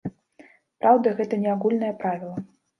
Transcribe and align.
Праўда, 0.85 1.13
гэта 1.21 1.41
не 1.45 1.53
агульнае 1.55 1.95
правіла. 2.05 2.37